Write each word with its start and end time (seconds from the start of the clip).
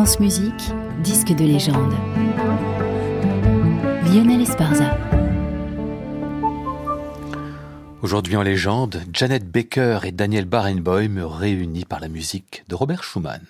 France 0.00 0.18
Musique, 0.18 0.72
disque 1.04 1.34
de 1.34 1.44
légende. 1.44 1.92
Lionel 4.06 4.40
Esparza. 4.40 4.96
Aujourd'hui 8.00 8.34
en 8.36 8.42
légende, 8.42 9.02
Janet 9.12 9.46
Baker 9.46 9.98
et 10.04 10.12
Daniel 10.12 10.46
Barenboim 10.46 11.26
réunis 11.26 11.84
par 11.84 12.00
la 12.00 12.08
musique 12.08 12.64
de 12.70 12.76
Robert 12.76 13.04
Schumann. 13.04 13.42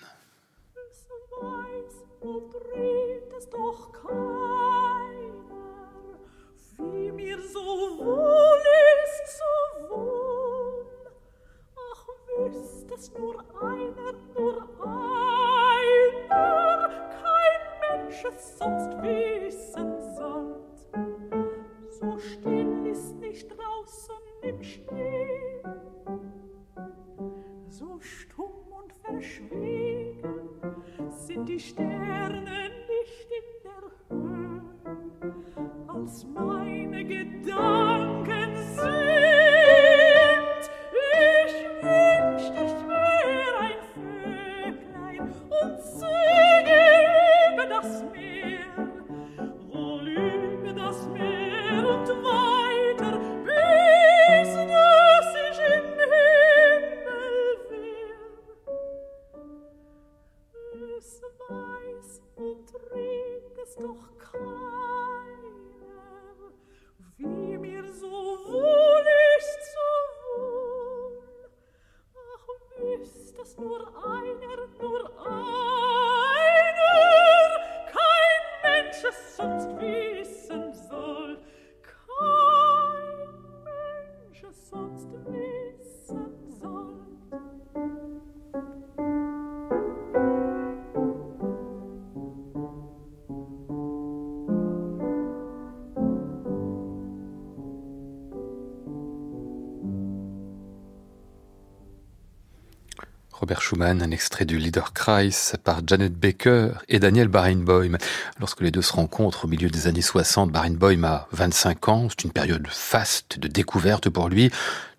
Schumann, 103.59 104.03
un 104.03 104.11
extrait 104.11 104.45
du 104.45 104.59
Liederkreis 104.59 105.57
par 105.65 105.81
Janet 105.85 106.15
Baker 106.15 106.71
et 106.89 107.01
Daniel 107.01 107.29
Barenboim. 107.29 107.97
Lorsque 108.39 108.61
les 108.61 108.71
deux 108.71 108.83
se 108.83 108.93
rencontrent 108.93 109.47
au 109.47 109.49
milieu 109.49 109.69
des 109.69 109.89
années 109.89 110.03
60, 110.03 110.53
Barenboim 110.53 111.03
a 111.05 111.29
25 111.33 111.89
ans, 111.89 112.09
c'est 112.11 112.25
une 112.25 112.31
période 112.31 112.67
faste 112.71 113.39
de 113.39 113.49
découverte 113.49 114.09
pour 114.09 114.29
lui. 114.29 114.51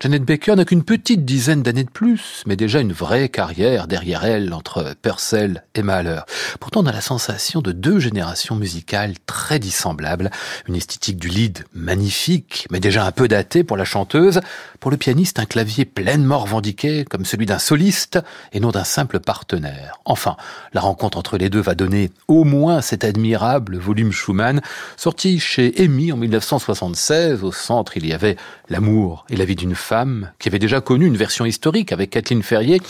Janet 0.02 0.24
Baker 0.24 0.56
n'a 0.56 0.66
qu'une 0.66 0.82
petite 0.82 1.26
dizaine 1.26 1.62
d'années 1.62 1.84
de 1.84 1.92
plus, 1.92 2.42
mais 2.48 2.56
déjà 2.56 2.80
une 2.80 2.92
vraie 2.92 3.30
carrière 3.30 3.86
derrière 3.86 4.26
elle 4.26 4.52
entre 4.52 4.96
Purcell 5.00 5.64
et 5.76 5.84
Mahler. 5.84 6.22
Pourtant, 6.60 6.82
on 6.82 6.88
a 6.88 6.92
la 6.92 7.02
sensation 7.02 7.62
de 7.62 7.72
deux 7.72 8.00
générations 8.00 8.56
musicales 8.56 9.14
très 9.28 9.60
dissemblables. 9.60 10.32
Une 10.68 10.76
esthétique 10.76 11.20
du 11.20 11.28
lead 11.28 11.66
magnifique, 11.76 12.66
mais 12.72 12.80
déjà 12.80 13.06
un 13.06 13.12
peu 13.12 13.28
datée 13.28 13.64
pour 13.64 13.78
la 13.78 13.86
chanteuse. 13.86 14.42
Pour 14.80 14.90
le 14.90 14.98
pianiste, 14.98 15.38
un 15.38 15.46
clavier 15.46 15.86
pleinement 15.86 16.40
revendiqué, 16.40 17.06
comme 17.06 17.24
celui 17.24 17.46
d'un 17.46 17.60
soliste, 17.60 18.18
et 18.54 18.60
non 18.60 18.72
d'un 18.72 18.84
simple 18.84 19.20
partenaire. 19.20 20.00
Enfin, 20.06 20.36
la 20.74 20.82
rencontre 20.82 21.20
entre 21.20 21.38
les 21.38 21.52
deux 21.52 21.62
va 21.62 21.76
donner 21.76 22.10
au 22.28 22.44
moins 22.44 22.82
cet 22.82 23.04
admirable 23.04 23.78
volume 23.78 24.12
Schumann, 24.12 24.62
sorti 24.98 25.40
chez 25.40 25.76
Amy 25.78 26.12
en 26.12 26.18
1976. 26.18 27.44
Au 27.44 27.52
centre, 27.52 27.98
il 27.98 28.08
y 28.08 28.14
avait 28.14 28.36
l'amour 28.68 29.28
et 29.30 29.36
la 29.36 29.46
vie 29.46 29.56
d'une 29.56 29.76
femme 29.76 29.91
qui 30.40 30.48
avait 30.48 30.60
déjà 30.60 30.80
connu 30.80 31.06
une 31.06 31.18
version 31.18 31.46
historique 31.46 31.92
avec 31.92 32.12
Kathleen 32.12 32.44
Ferrier, 32.44 32.82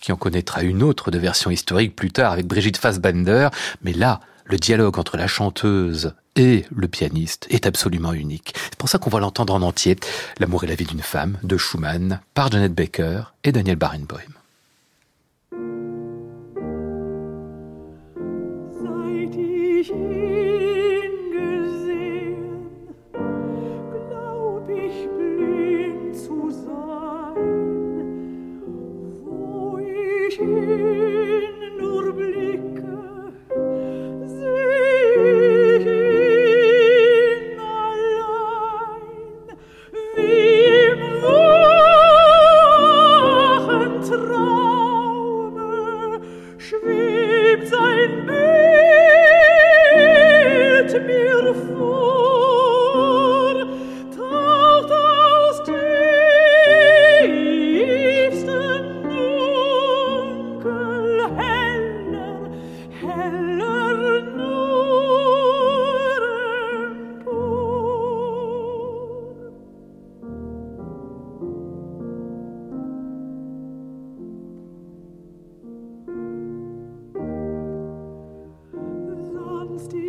qui 0.00 0.12
en 0.12 0.16
connaîtra 0.16 0.62
une 0.62 0.82
autre 0.82 1.10
de 1.10 1.18
version 1.18 1.50
historique 1.50 1.94
plus 1.94 2.10
tard 2.10 2.32
avec 2.32 2.46
Brigitte 2.46 2.78
Fassbender. 2.78 3.48
Mais 3.82 3.92
là, 3.92 4.20
le 4.44 4.56
dialogue 4.56 4.98
entre 4.98 5.16
la 5.16 5.26
chanteuse 5.26 6.14
et 6.34 6.64
le 6.74 6.88
pianiste 6.88 7.46
est 7.50 7.66
absolument 7.66 8.12
unique. 8.12 8.54
C'est 8.56 8.78
pour 8.78 8.88
ça 8.88 8.98
qu'on 8.98 9.10
va 9.10 9.20
l'entendre 9.20 9.54
en 9.54 9.62
entier. 9.62 9.96
L'amour 10.38 10.64
et 10.64 10.66
la 10.66 10.74
vie 10.74 10.84
d'une 10.86 11.02
femme 11.02 11.38
de 11.42 11.56
Schumann 11.56 12.20
par 12.34 12.50
Janet 12.50 12.74
Baker 12.74 13.22
et 13.44 13.52
Daniel 13.52 13.76
Barenboim. 13.76 14.45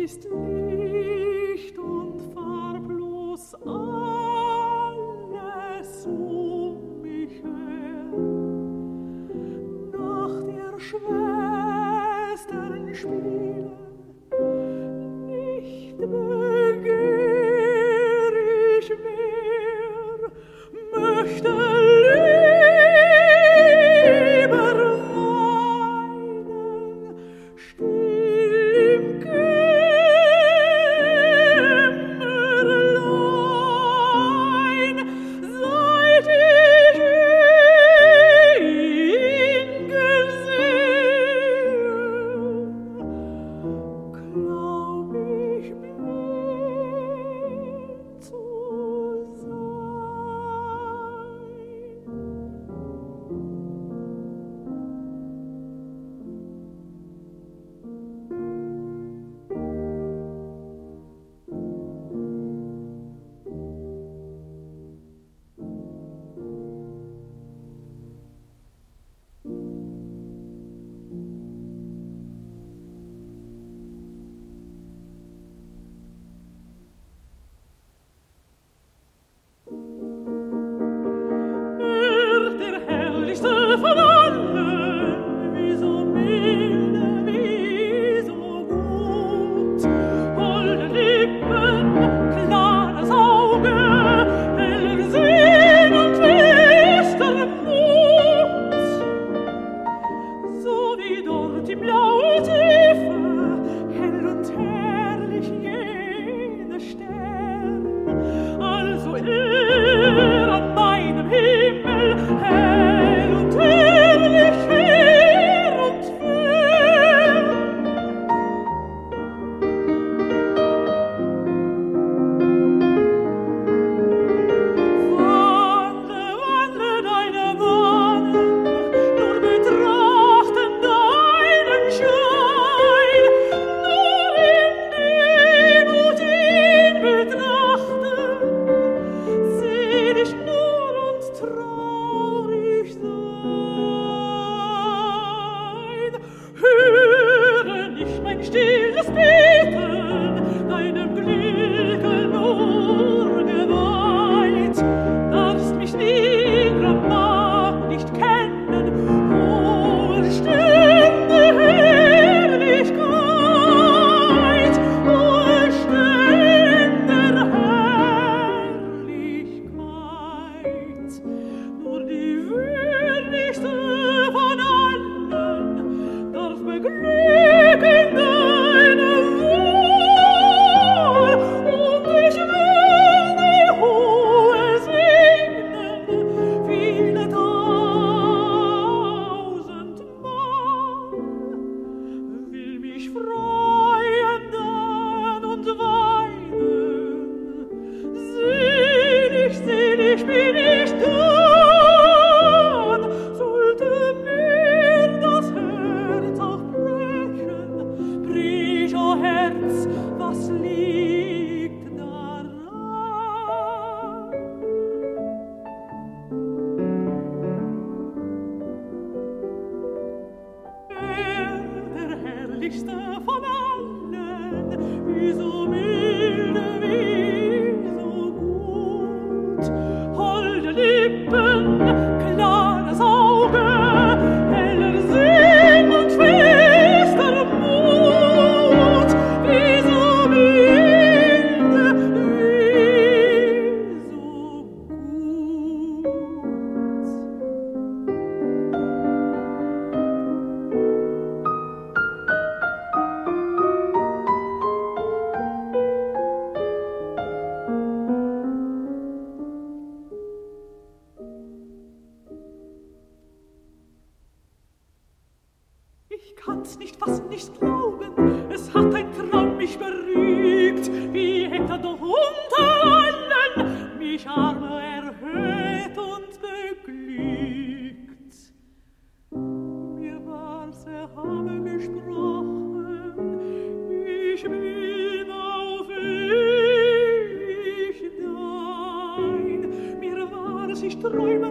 destiny. 0.08 0.67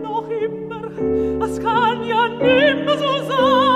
noch 0.02 0.30
immer, 0.30 1.46
es 1.46 1.60
kann 1.60 2.04
so 2.98 3.28
sein. 3.28 3.67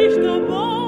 nicht 0.00 0.16
dabei. 0.24 0.79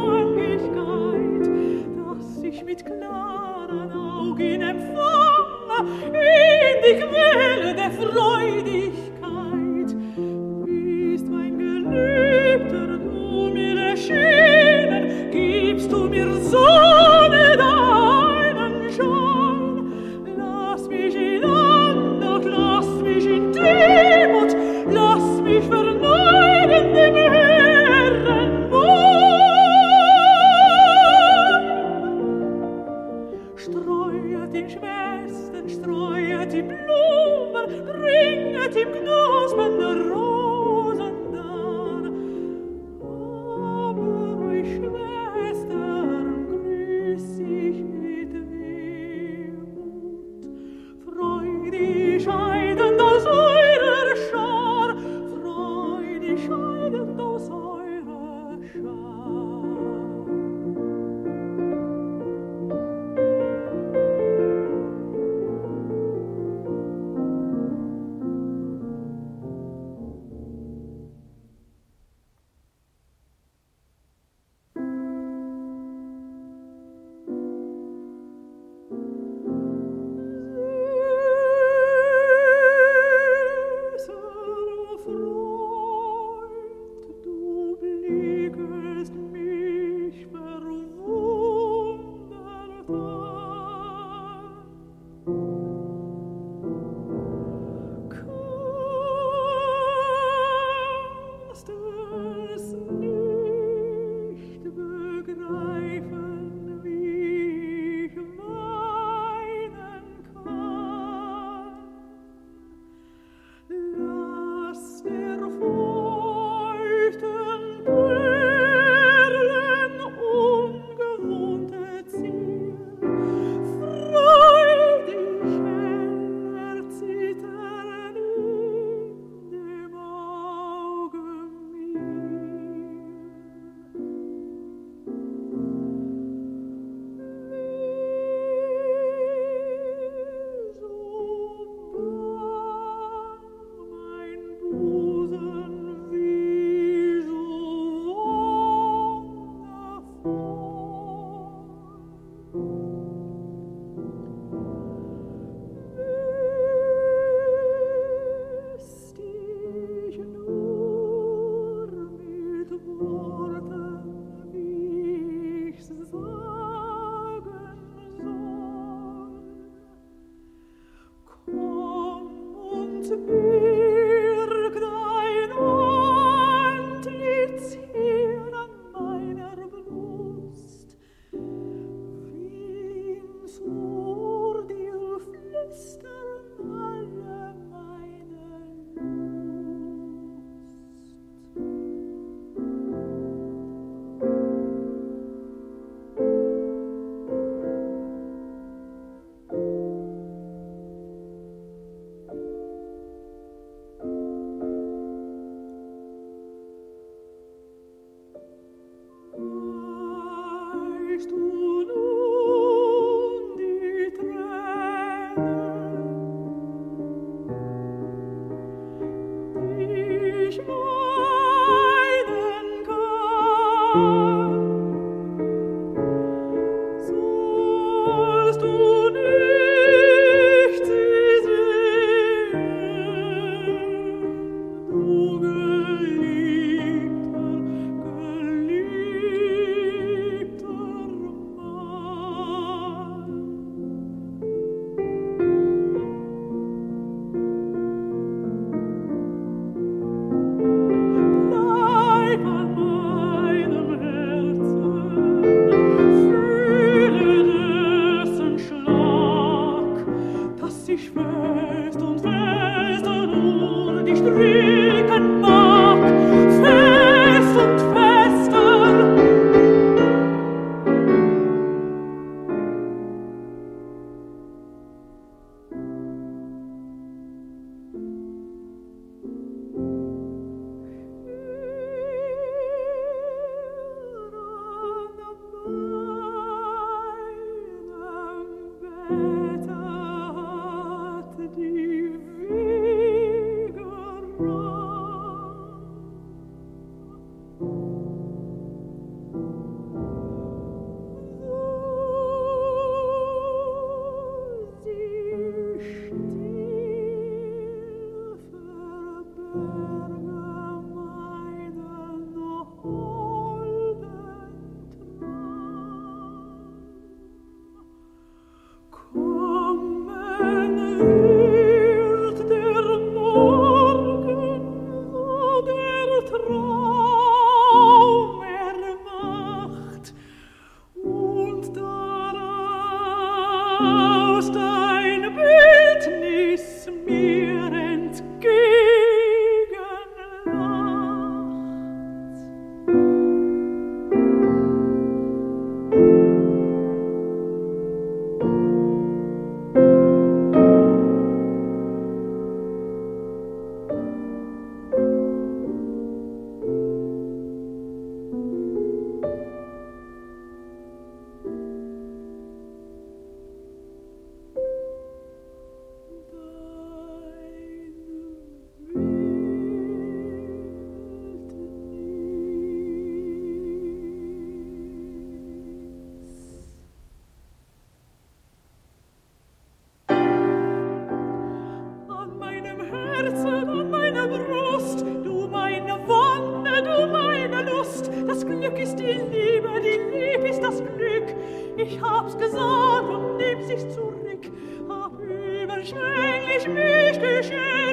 Glück 388.63 388.79
ist 388.79 388.95
die 388.95 389.07
Liebe, 389.07 389.69
die 389.83 390.17
Liebe 390.17 390.49
ist 390.49 390.63
das 390.63 390.79
Glück. 390.79 391.35
Ich 391.77 392.01
hab's 392.01 392.39
gesagt 392.39 393.11
und 393.11 393.37
nimm's 393.37 393.67
sich 393.67 393.89
zurück. 393.91 394.53
Hab 394.89 395.19
überschwänglich 395.19 396.69
mich 396.69 397.21
geschenkt. 397.21 397.92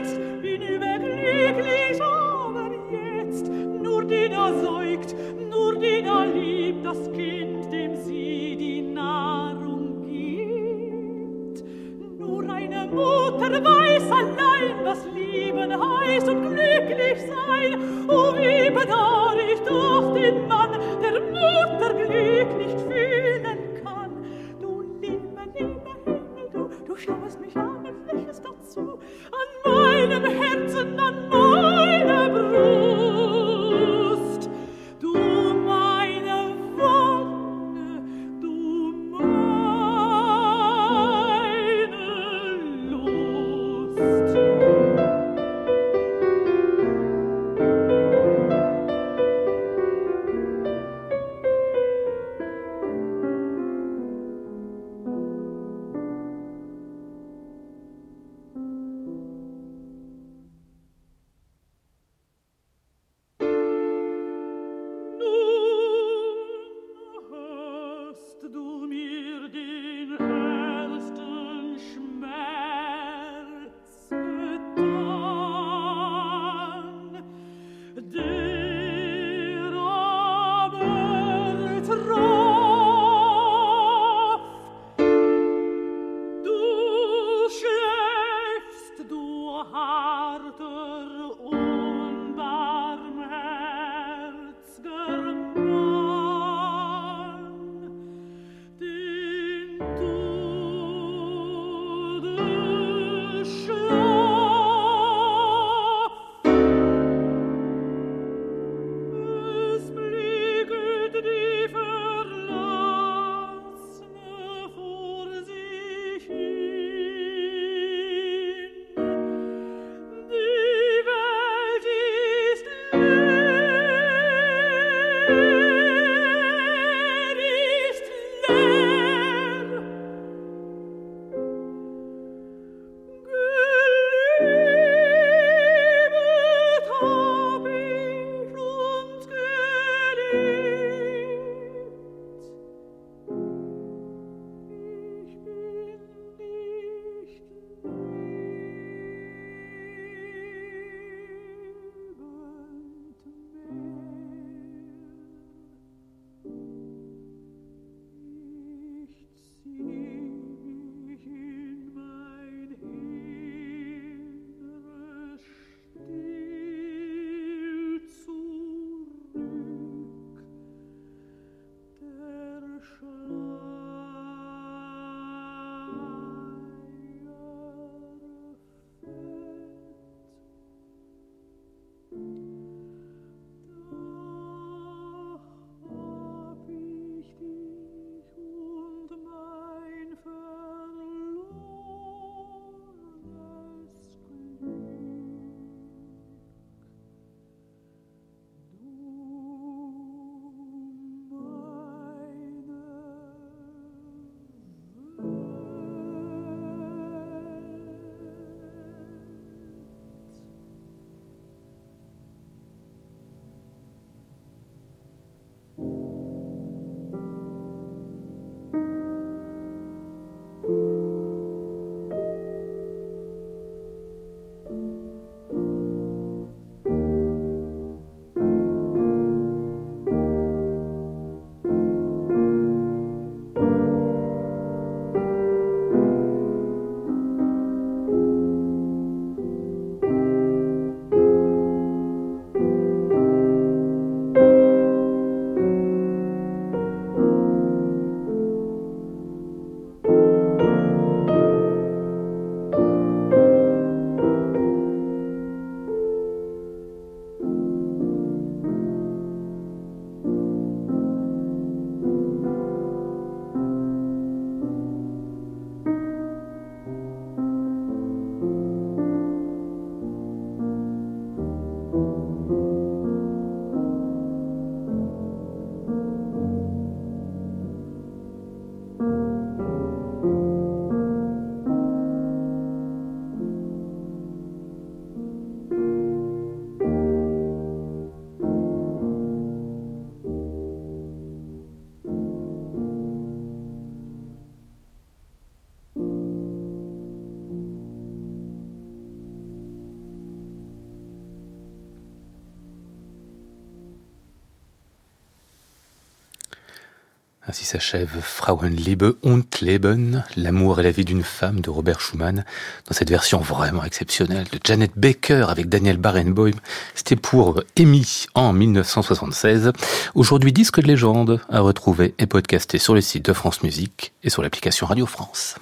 Ainsi 307.49 307.65
s'achève 307.65 308.19
Frauenliebe 308.21 309.15
und 309.23 309.41
Leben, 309.61 310.23
l'amour 310.37 310.79
et 310.79 310.83
la 310.83 310.91
vie 310.91 311.03
d'une 311.03 311.23
femme 311.23 311.61
de 311.61 311.71
Robert 311.71 311.99
Schumann, 311.99 312.45
dans 312.87 312.93
cette 312.93 313.09
version 313.09 313.39
vraiment 313.39 313.83
exceptionnelle 313.83 314.45
de 314.51 314.59
Janet 314.63 314.91
Baker 314.95 315.47
avec 315.49 315.67
Daniel 315.67 315.97
Barenboim. 315.97 316.51
C'était 316.93 317.15
pour 317.15 317.63
Amy 317.75 318.27
en 318.35 318.53
1976. 318.53 319.71
Aujourd'hui, 320.13 320.53
disque 320.53 320.79
de 320.79 320.85
légende 320.85 321.41
à 321.49 321.61
retrouver 321.61 322.13
et 322.19 322.27
podcasté 322.27 322.77
sur 322.77 322.93
le 322.93 323.01
site 323.01 323.25
de 323.25 323.33
France 323.33 323.63
Musique 323.63 324.13
et 324.23 324.29
sur 324.29 324.43
l'application 324.43 324.85
Radio 324.85 325.07
France. 325.07 325.55